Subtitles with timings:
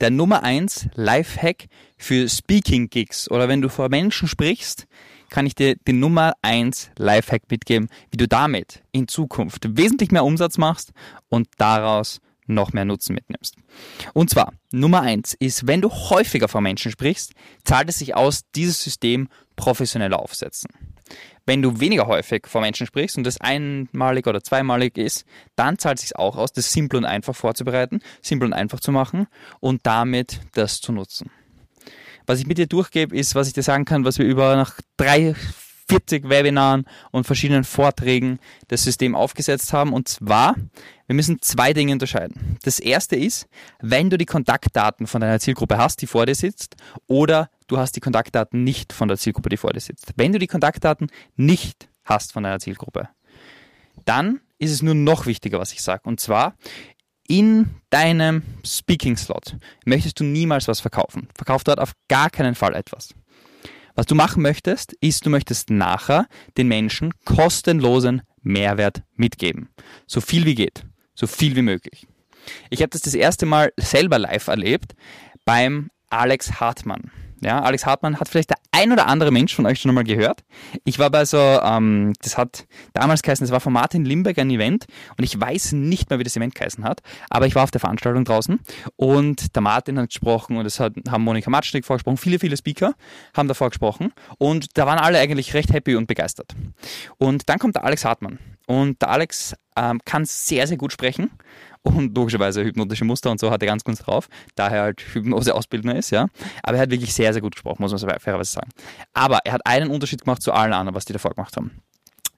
[0.00, 4.86] der Nummer 1 Lifehack für Speaking Gigs oder wenn du vor Menschen sprichst,
[5.30, 10.24] kann ich dir den Nummer 1 Lifehack mitgeben, wie du damit in Zukunft wesentlich mehr
[10.24, 10.92] Umsatz machst
[11.28, 13.56] und daraus noch mehr Nutzen mitnimmst.
[14.12, 17.32] Und zwar, Nummer 1 ist, wenn du häufiger vor Menschen sprichst,
[17.64, 20.70] zahlt es sich aus, dieses System professioneller aufsetzen.
[21.46, 25.24] Wenn du weniger häufig vor Menschen sprichst und das einmalig oder zweimalig ist,
[25.54, 28.90] dann zahlt es sich auch aus, das simpel und einfach vorzubereiten, simpel und einfach zu
[28.90, 29.28] machen
[29.60, 31.30] und damit das zu nutzen.
[32.26, 34.80] Was ich mit dir durchgebe, ist, was ich dir sagen kann, was wir über nach
[34.96, 35.36] drei,
[35.88, 39.92] 40 Webinaren und verschiedenen Vorträgen das System aufgesetzt haben.
[39.92, 40.56] Und zwar,
[41.06, 42.58] wir müssen zwei Dinge unterscheiden.
[42.62, 43.46] Das erste ist,
[43.80, 46.76] wenn du die Kontaktdaten von deiner Zielgruppe hast, die vor dir sitzt,
[47.06, 50.12] oder du hast die Kontaktdaten nicht von der Zielgruppe, die vor dir sitzt.
[50.16, 53.08] Wenn du die Kontaktdaten nicht hast von deiner Zielgruppe,
[54.04, 56.02] dann ist es nur noch wichtiger, was ich sage.
[56.04, 56.56] Und zwar,
[57.28, 61.28] in deinem Speaking-Slot möchtest du niemals was verkaufen.
[61.36, 63.14] Verkauf dort auf gar keinen Fall etwas.
[63.96, 66.26] Was du machen möchtest, ist, du möchtest nachher
[66.58, 69.70] den Menschen kostenlosen Mehrwert mitgeben.
[70.06, 70.84] So viel wie geht.
[71.14, 72.06] So viel wie möglich.
[72.68, 74.94] Ich habe das das erste Mal selber live erlebt
[75.46, 77.10] beim Alex Hartmann.
[77.42, 80.42] Ja, Alex Hartmann hat vielleicht der ein oder andere Mensch von euch schon einmal gehört.
[80.84, 84.50] Ich war bei so, ähm, das hat damals geheißen, das war von Martin Limberg ein
[84.50, 87.70] Event und ich weiß nicht mehr, wie das Event geheißen hat, aber ich war auf
[87.70, 88.60] der Veranstaltung draußen
[88.96, 92.94] und der Martin hat gesprochen und es hat, haben Monika Matschnik vorgesprochen, viele, viele Speaker
[93.36, 96.54] haben davor gesprochen und da waren alle eigentlich recht happy und begeistert.
[97.18, 101.30] Und dann kommt der Alex Hartmann und der Alex ähm, kann sehr, sehr gut sprechen
[101.82, 106.10] und logischerweise hypnotische Muster und so hat er ganz gut drauf, daher halt Hypnose-Ausbildner ist,
[106.10, 106.26] ja.
[106.62, 108.70] Aber er hat wirklich sehr, sehr gut gesprochen, muss man fairerweise sagen.
[109.14, 111.82] Aber er hat einen Unterschied gemacht zu allen anderen, was die davor gemacht haben.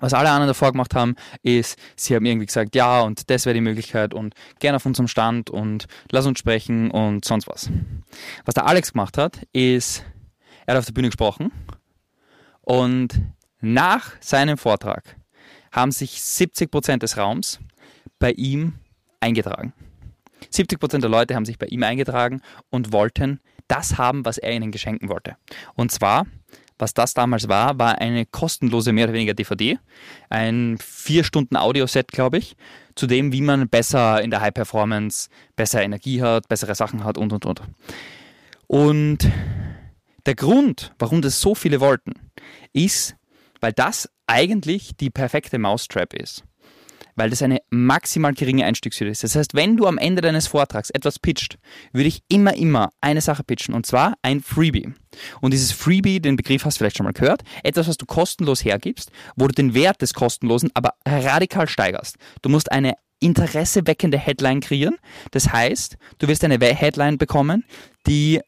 [0.00, 3.54] Was alle anderen davor gemacht haben, ist, sie haben irgendwie gesagt, ja, und das wäre
[3.54, 7.68] die Möglichkeit und gerne auf unserem Stand und lass uns sprechen und sonst was.
[8.44, 10.04] Was der Alex gemacht hat, ist,
[10.66, 11.50] er hat auf der Bühne gesprochen
[12.60, 13.20] und
[13.60, 15.16] nach seinem Vortrag
[15.72, 17.60] haben sich 70 Prozent des Raums
[18.18, 18.74] bei ihm
[19.20, 19.72] eingetragen.
[20.50, 22.40] 70 Prozent der Leute haben sich bei ihm eingetragen
[22.70, 25.36] und wollten das haben, was er ihnen geschenken wollte.
[25.74, 26.26] Und zwar,
[26.78, 29.78] was das damals war, war eine kostenlose, mehr oder weniger DVD,
[30.30, 32.56] ein vier Stunden Audioset, glaube ich,
[32.94, 37.18] zu dem, wie man besser in der High Performance, besser Energie hat, bessere Sachen hat
[37.18, 37.62] und und und.
[38.66, 39.30] Und
[40.26, 42.12] der Grund, warum das so viele wollten,
[42.72, 43.16] ist,
[43.60, 46.44] weil das eigentlich die perfekte Mousetrap ist
[47.18, 49.24] weil das eine maximal geringe Einstiegshürde ist.
[49.24, 51.58] Das heißt, wenn du am Ende deines Vortrags etwas pitcht,
[51.92, 54.94] würde ich immer, immer eine Sache pitchen und zwar ein Freebie.
[55.40, 58.64] Und dieses Freebie, den Begriff hast du vielleicht schon mal gehört, etwas, was du kostenlos
[58.64, 62.16] hergibst, wo du den Wert des Kostenlosen aber radikal steigerst.
[62.42, 64.94] Du musst eine interesseweckende Headline kreieren.
[65.32, 67.64] Das heißt, du wirst eine Headline bekommen,
[68.06, 68.40] die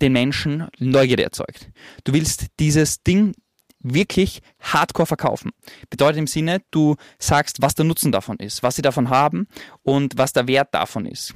[0.00, 1.70] den Menschen Neugierde erzeugt.
[2.02, 3.34] Du willst dieses Ding
[3.94, 5.52] wirklich hardcore verkaufen.
[5.90, 9.46] Bedeutet im Sinne, du sagst, was der Nutzen davon ist, was sie davon haben
[9.82, 11.34] und was der Wert davon ist.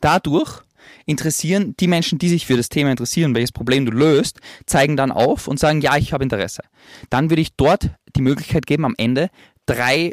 [0.00, 0.62] Dadurch
[1.06, 5.12] interessieren die Menschen, die sich für das Thema interessieren, welches Problem du löst, zeigen dann
[5.12, 6.62] auf und sagen, ja, ich habe Interesse.
[7.10, 9.30] Dann würde ich dort die Möglichkeit geben, am Ende
[9.66, 10.12] drei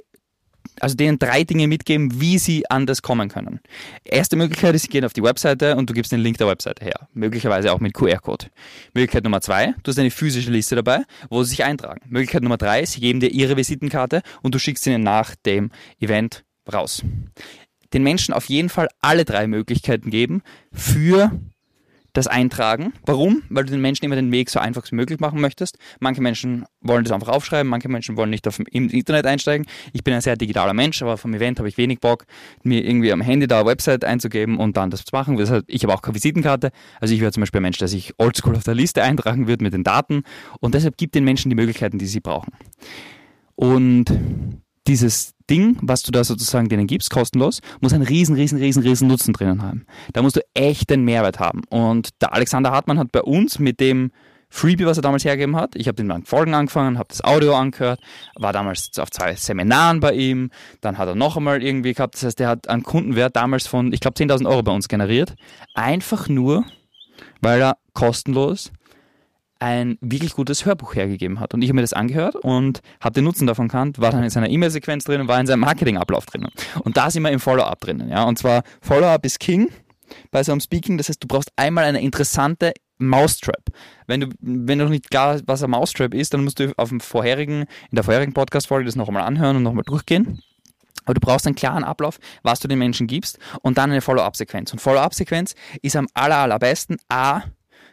[0.82, 3.60] also denen drei Dinge mitgeben, wie sie an das kommen können.
[4.04, 6.84] Erste Möglichkeit ist, sie gehen auf die Webseite und du gibst den Link der Webseite
[6.84, 7.08] her.
[7.14, 8.48] Möglicherweise auch mit QR-Code.
[8.94, 12.02] Möglichkeit Nummer zwei, du hast eine physische Liste dabei, wo sie sich eintragen.
[12.10, 16.44] Möglichkeit Nummer drei, sie geben dir ihre Visitenkarte und du schickst ihnen nach dem Event
[16.72, 17.04] raus.
[17.94, 20.42] Den Menschen auf jeden Fall alle drei Möglichkeiten geben
[20.74, 21.32] für
[22.18, 22.94] das eintragen.
[23.06, 23.44] Warum?
[23.50, 25.78] Weil du den Menschen immer den Weg so einfach wie möglich machen möchtest.
[26.00, 29.68] Manche Menschen wollen das einfach aufschreiben, manche Menschen wollen nicht auf dem Internet einsteigen.
[29.94, 32.26] Ich bin ein sehr digitaler Mensch, aber vom Event habe ich wenig Bock,
[32.64, 35.38] mir irgendwie am Handy da eine Website einzugeben und dann das zu machen.
[35.38, 36.72] Das ich habe auch keine Visitenkarte.
[37.00, 39.62] Also ich wäre zum Beispiel ein Mensch, der sich oldschool auf der Liste eintragen wird
[39.62, 40.24] mit den Daten.
[40.60, 42.52] Und deshalb gibt den Menschen die Möglichkeiten, die sie brauchen.
[43.56, 44.06] Und
[44.88, 49.08] dieses Ding, was du da sozusagen denen gibst, kostenlos, muss einen riesen, riesen, riesen, riesen
[49.08, 49.86] Nutzen drinnen haben.
[50.14, 51.62] Da musst du echt den Mehrwert haben.
[51.70, 54.12] Und der Alexander Hartmann hat bei uns mit dem
[54.50, 55.76] Freebie, was er damals hergegeben hat.
[55.76, 58.00] Ich habe den Folgen angefangen, habe das Audio angehört,
[58.36, 62.24] war damals auf zwei Seminaren bei ihm, dann hat er noch einmal irgendwie gehabt, das
[62.24, 65.36] heißt, er hat einen Kundenwert damals von, ich glaube, 10.000 Euro bei uns generiert.
[65.74, 66.64] Einfach nur,
[67.42, 68.72] weil er kostenlos
[69.60, 71.54] ein wirklich gutes Hörbuch hergegeben hat.
[71.54, 74.30] Und ich habe mir das angehört und habe den Nutzen davon kannt, war dann in
[74.30, 76.48] seiner E-Mail-Sequenz drin und war in seinem Marketingablauf drin.
[76.84, 78.10] Und da sind wir im Follow-up drinnen.
[78.10, 78.24] Ja?
[78.24, 79.70] Und zwar Follow-up ist King
[80.32, 80.98] bei so einem Speaking.
[80.98, 83.64] Das heißt, du brauchst einmal eine interessante Mousetrap.
[84.08, 86.90] Wenn du, wenn du noch nicht klar was ein Mousetrap ist, dann musst du auf
[86.90, 90.42] dem vorherigen, in der vorherigen Podcast-Folge das noch einmal anhören und nochmal durchgehen.
[91.06, 94.74] Aber du brauchst einen klaren Ablauf, was du den Menschen gibst und dann eine Follow-up-Sequenz.
[94.74, 97.44] Und Follow-up-Sequenz ist am aller, allerbesten A,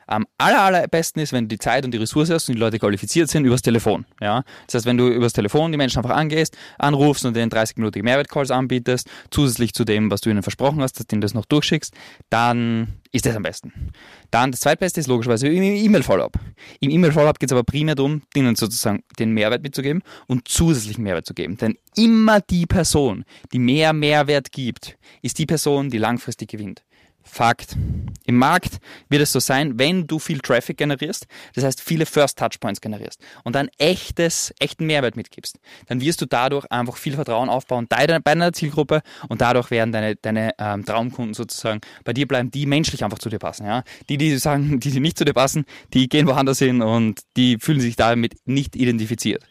[0.07, 2.79] am aller, allerbesten ist, wenn du die Zeit und die Ressource hast und die Leute
[2.79, 4.05] qualifiziert sind, übers Telefon.
[4.21, 4.43] Ja?
[4.67, 8.51] Das heißt, wenn du übers Telefon die Menschen einfach angehst, anrufst und denen 30-minütige Mehrwertcalls
[8.51, 11.95] anbietest, zusätzlich zu dem, was du ihnen versprochen hast, dass du ihnen das noch durchschickst,
[12.31, 13.93] dann ist das am besten.
[14.33, 16.33] Dann das zweitbeste ist logischerweise im E-Mail-Follow-up.
[16.81, 21.25] Im E-Mail-Follow-up geht es aber primär darum, denen sozusagen den Mehrwert mitzugeben und zusätzlichen Mehrwert
[21.25, 21.57] zu geben.
[21.57, 26.83] Denn immer die Person, die mehr Mehrwert gibt, ist die Person, die langfristig gewinnt.
[27.25, 27.77] Fakt.
[28.27, 28.79] Im Markt
[29.09, 33.21] wird es so sein, wenn du viel Traffic generierst, das heißt viele First Touchpoints generierst
[33.45, 38.07] und dann echtes, echten Mehrwert mitgibst, dann wirst du dadurch einfach viel Vertrauen aufbauen bei
[38.07, 43.04] deiner Zielgruppe und dadurch werden deine, deine ähm, Traumkunden sozusagen bei dir bleiben, die menschlich
[43.05, 43.67] einfach zu dir passen.
[43.67, 43.85] Ja?
[44.09, 47.59] Die, die sagen, die, die nicht zu dir passen, die gehen woanders hin und die
[47.59, 49.45] fühlen sich damit nicht identifiziert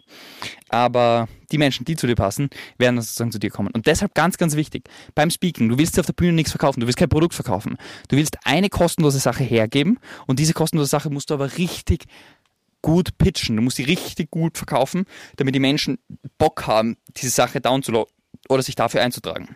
[0.74, 3.70] aber die Menschen, die zu dir passen, werden sozusagen zu dir kommen.
[3.74, 6.88] Und deshalb ganz, ganz wichtig, beim Speaking, du willst auf der Bühne nichts verkaufen, du
[6.88, 7.78] willst kein Produkt verkaufen.
[8.08, 12.06] Du willst eine kostenlose Sache hergeben und diese kostenlose Sache musst du aber richtig
[12.82, 13.56] gut pitchen.
[13.56, 15.06] Du musst sie richtig gut verkaufen,
[15.36, 16.00] damit die Menschen
[16.40, 18.12] Bock haben, diese Sache downzuladen
[18.50, 19.56] oder sich dafür einzutragen.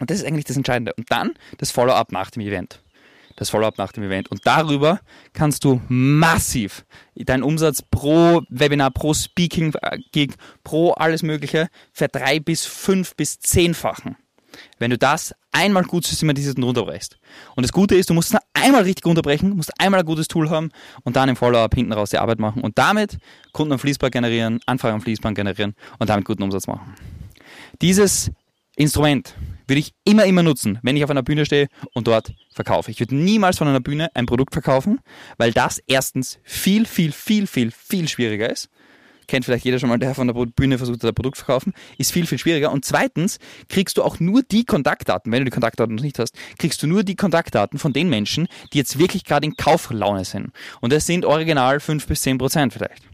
[0.00, 0.92] Und das ist eigentlich das Entscheidende.
[0.94, 2.83] Und dann das Follow-up nach dem Event
[3.36, 4.30] das Follow-up nach dem Event.
[4.30, 5.00] Und darüber
[5.32, 6.84] kannst du massiv
[7.14, 14.16] deinen Umsatz pro Webinar, pro Speaking-Gig, pro alles Mögliche verdrei bis fünf bis zehnfachen.
[14.78, 17.18] Wenn du das einmal gut systematisiert und runterbrechst.
[17.56, 20.50] Und das Gute ist, du musst es einmal richtig unterbrechen, musst einmal ein gutes Tool
[20.50, 20.70] haben
[21.02, 23.18] und dann im Follow-up hinten raus die Arbeit machen und damit
[23.52, 26.94] Kunden am Fließband generieren, Anfragen am Fließband generieren und damit guten Umsatz machen.
[27.80, 28.30] Dieses
[28.76, 29.34] Instrument
[29.66, 32.90] würde ich immer, immer nutzen, wenn ich auf einer Bühne stehe und dort verkaufe.
[32.90, 35.00] Ich würde niemals von einer Bühne ein Produkt verkaufen,
[35.38, 38.68] weil das erstens viel, viel, viel, viel, viel schwieriger ist.
[39.26, 41.72] Kennt vielleicht jeder schon mal, der von der Bühne versucht hat, ein Produkt zu verkaufen,
[41.96, 42.70] ist viel, viel schwieriger.
[42.70, 43.38] Und zweitens
[43.68, 46.86] kriegst du auch nur die Kontaktdaten, wenn du die Kontaktdaten noch nicht hast, kriegst du
[46.86, 50.50] nur die Kontaktdaten von den Menschen, die jetzt wirklich gerade in Kauflaune sind.
[50.82, 53.13] Und das sind original fünf bis zehn Prozent vielleicht.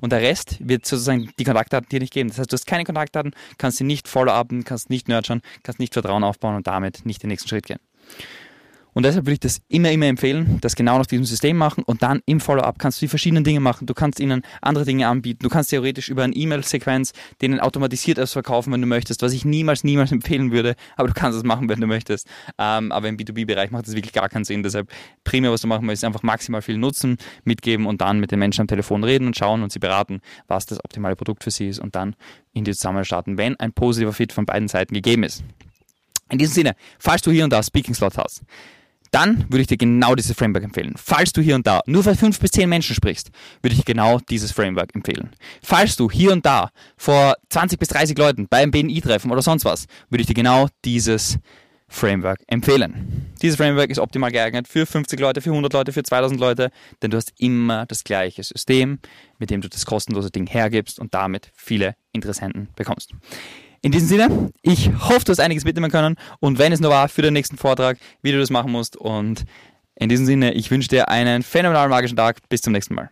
[0.00, 2.28] Und der Rest wird sozusagen die Kontaktdaten dir nicht geben.
[2.28, 5.92] Das heißt, du hast keine Kontaktdaten, kannst sie nicht follow-upen, kannst nicht nurturen, kannst nicht
[5.92, 7.80] Vertrauen aufbauen und damit nicht den nächsten Schritt gehen.
[8.96, 12.02] Und deshalb würde ich das immer, immer empfehlen, das genau nach diesem System machen und
[12.02, 13.84] dann im Follow-up kannst du die verschiedenen Dinge machen.
[13.84, 15.40] Du kannst ihnen andere Dinge anbieten.
[15.42, 17.12] Du kannst theoretisch über eine E-Mail-Sequenz
[17.42, 21.14] denen automatisiert etwas verkaufen, wenn du möchtest, was ich niemals, niemals empfehlen würde, aber du
[21.14, 22.26] kannst es machen, wenn du möchtest.
[22.56, 24.62] Ähm, aber im B2B-Bereich macht das wirklich gar keinen Sinn.
[24.62, 24.90] Deshalb
[25.24, 28.38] primär, was du machen möchtest, ist einfach maximal viel nutzen, mitgeben und dann mit den
[28.38, 31.68] Menschen am Telefon reden und schauen und sie beraten, was das optimale Produkt für sie
[31.68, 32.16] ist und dann
[32.54, 35.44] in die Zusammenarbeit starten, wenn ein positiver Fit von beiden Seiten gegeben ist.
[36.30, 38.42] In diesem Sinne, falls du hier und da Speaking Slot hast,
[39.16, 40.92] dann würde ich dir genau dieses Framework empfehlen.
[40.94, 43.30] Falls du hier und da nur für fünf bis zehn Menschen sprichst,
[43.62, 45.30] würde ich genau dieses Framework empfehlen.
[45.62, 46.68] Falls du hier und da
[46.98, 51.38] vor 20 bis 30 Leuten beim BNI-Treffen oder sonst was, würde ich dir genau dieses
[51.88, 53.32] Framework empfehlen.
[53.40, 56.70] Dieses Framework ist optimal geeignet für 50 Leute, für 100 Leute, für 2000 Leute,
[57.00, 58.98] denn du hast immer das gleiche System,
[59.38, 63.14] mit dem du das kostenlose Ding hergibst und damit viele Interessenten bekommst.
[63.86, 67.08] In diesem Sinne, ich hoffe, du hast einiges mitnehmen können und wenn es nur war
[67.08, 69.44] für den nächsten Vortrag, wie du das machen musst und
[69.94, 72.40] in diesem Sinne, ich wünsche dir einen phänomenalen magischen Tag.
[72.48, 73.10] Bis zum nächsten Mal.